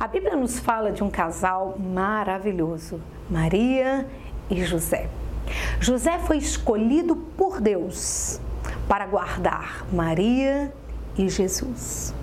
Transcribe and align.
A 0.00 0.06
Bíblia 0.06 0.36
nos 0.36 0.60
fala 0.60 0.92
de 0.92 1.02
um 1.02 1.10
casal 1.10 1.76
maravilhoso, 1.76 3.00
Maria 3.28 4.06
e 4.48 4.64
José. 4.64 5.10
José 5.80 6.20
foi 6.20 6.36
escolhido 6.36 7.16
por 7.16 7.60
Deus 7.60 8.40
para 8.86 9.06
guardar 9.06 9.84
Maria 9.92 10.72
e 11.16 11.28
Jesus. 11.28 12.14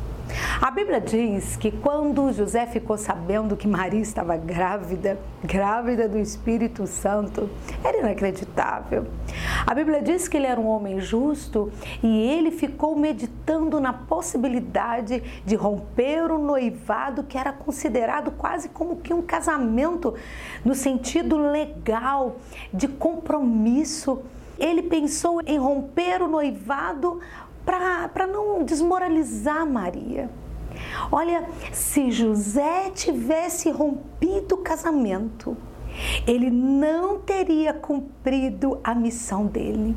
A 0.62 0.71
Bíblia 0.71 1.00
diz 1.00 1.55
que 1.55 1.71
quando 1.71 2.32
José 2.32 2.66
ficou 2.66 2.98
sabendo 2.98 3.55
que 3.55 3.68
Maria 3.68 4.02
estava 4.02 4.36
grávida, 4.38 5.18
grávida 5.44 6.08
do 6.08 6.18
Espírito 6.18 6.88
Santo, 6.88 7.50
era 7.84 8.00
inacreditável. 8.00 9.05
A 9.66 9.73
Bíblia 9.73 10.02
diz 10.02 10.27
que 10.27 10.38
ele 10.38 10.48
era 10.48 10.59
um 10.59 10.68
homem 10.68 11.00
justo 11.00 11.71
e 12.02 12.21
ele 12.21 12.52
ficou 12.52 12.95
meditando 12.95 13.80
na 13.80 13.94
possibilidade 13.94 15.21
de 15.45 15.55
romper 15.55 16.32
o 16.32 16.38
noivado 16.38 17.23
que 17.23 17.38
era 17.38 17.52
considerado 17.52 18.31
quase 18.31 18.70
como 18.70 18.98
que 18.98 19.13
um 19.13 19.22
casamento 19.22 20.13
no 20.63 20.73
sentido 20.73 21.38
legal 21.38 22.38
de 22.73 22.88
compromisso. 22.88 24.22
Ele 24.58 24.84
pensou 24.84 25.41
em 25.45 25.58
romper 25.58 26.22
o 26.22 26.27
noivado 26.27 27.20
para 27.66 28.28
não 28.28 28.64
desmoralizar 28.64 29.66
Maria. 29.66 30.30
Olha, 31.12 31.48
se 31.72 32.12
José 32.12 32.91
tivesse 32.91 33.70
rompido 33.70 34.55
o 34.55 34.60
casamento, 34.60 35.58
ele 36.28 36.50
não 36.50 37.20
teria 37.20 37.74
cumprido 37.74 38.80
a 38.84 38.94
missão 38.94 39.46
dele. 39.46 39.96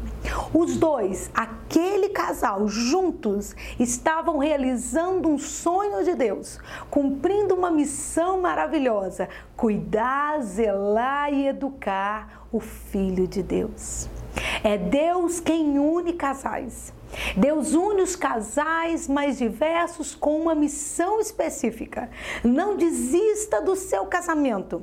Os 0.55 0.77
dois, 0.77 1.31
aquele 1.35 2.11
casal, 2.11 2.69
juntos, 2.69 3.55
estavam 3.79 4.39
realizando 4.39 5.29
um 5.29 5.39
sonho 5.39 6.05
de 6.05 6.15
Deus, 6.15 6.61
cumprindo 6.91 7.55
uma 7.55 7.71
missão 7.71 8.41
maravilhosa: 8.41 9.29
cuidar, 9.57 10.41
zelar 10.43 11.33
e 11.33 11.49
educar 11.49 12.47
o 12.53 12.61
Filho 12.61 13.27
de 13.27 13.43
Deus. 13.43 14.09
É 14.63 14.77
Deus 14.77 15.41
quem 15.41 15.79
une 15.79 16.13
casais. 16.13 16.93
Deus 17.37 17.75
une 17.75 18.03
os 18.03 18.15
casais 18.17 19.09
mais 19.09 19.39
diversos 19.39 20.15
com 20.15 20.41
uma 20.41 20.55
missão 20.55 21.21
específica. 21.21 22.11
Não 22.45 22.77
desista 22.77 23.61
do 23.63 23.75
seu 23.77 24.05
casamento. 24.07 24.83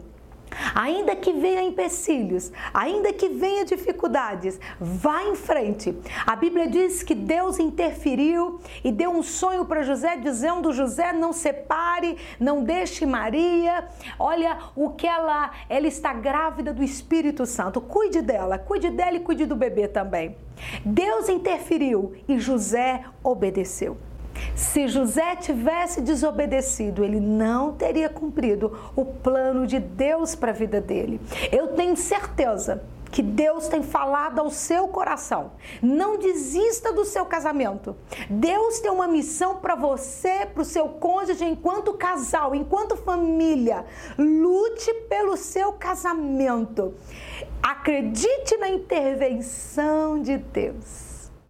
Ainda 0.75 1.15
que 1.15 1.31
venha 1.31 1.61
empecilhos, 1.61 2.51
ainda 2.73 3.13
que 3.13 3.29
venha 3.29 3.63
dificuldades, 3.63 4.59
vá 4.77 5.23
em 5.23 5.33
frente. 5.33 5.97
A 6.27 6.35
Bíblia 6.35 6.67
diz 6.67 7.01
que 7.01 7.15
Deus 7.15 7.59
interferiu 7.59 8.59
e 8.83 8.91
deu 8.91 9.09
um 9.09 9.23
sonho 9.23 9.63
para 9.63 9.83
José, 9.83 10.17
dizendo: 10.17 10.73
José, 10.73 11.13
não 11.13 11.31
separe, 11.31 12.17
não 12.37 12.61
deixe 12.61 13.05
Maria. 13.05 13.87
Olha 14.19 14.57
o 14.75 14.89
que 14.89 15.07
ela, 15.07 15.51
ela 15.69 15.87
está 15.87 16.11
grávida 16.11 16.73
do 16.73 16.83
Espírito 16.83 17.45
Santo. 17.45 17.79
Cuide 17.79 18.21
dela, 18.21 18.57
cuide 18.57 18.89
dela 18.89 19.15
e 19.15 19.21
cuide 19.21 19.45
do 19.45 19.55
bebê 19.55 19.87
também. 19.87 20.35
Deus 20.83 21.29
interferiu 21.29 22.13
e 22.27 22.37
José 22.37 23.05
obedeceu. 23.23 23.97
Se 24.55 24.87
José 24.87 25.35
tivesse 25.35 25.99
desobedecido, 25.99 27.03
ele 27.03 27.19
não 27.19 27.73
teria 27.73 28.07
cumprido 28.07 28.91
o 28.95 29.03
plano 29.03 29.67
de 29.67 29.79
Deus 29.79 30.33
para 30.33 30.51
a 30.51 30.53
vida 30.53 30.79
dele. 30.79 31.19
Eu 31.51 31.69
tenho 31.69 31.97
certeza 31.97 32.81
que 33.11 33.21
Deus 33.21 33.67
tem 33.67 33.83
falado 33.83 34.39
ao 34.39 34.49
seu 34.49 34.87
coração. 34.87 35.51
Não 35.81 36.17
desista 36.17 36.91
do 36.93 37.03
seu 37.05 37.25
casamento. 37.25 37.95
Deus 38.29 38.79
tem 38.79 38.91
uma 38.91 39.07
missão 39.07 39.57
para 39.57 39.75
você, 39.75 40.45
para 40.45 40.61
o 40.61 40.65
seu 40.65 40.87
cônjuge, 40.89 41.45
enquanto 41.45 41.93
casal, 41.93 42.55
enquanto 42.55 42.95
família. 42.95 43.85
Lute 44.17 44.93
pelo 45.09 45.35
seu 45.37 45.73
casamento. 45.73 46.93
Acredite 47.61 48.57
na 48.57 48.69
intervenção 48.69 50.21
de 50.21 50.37
Deus. 50.37 51.14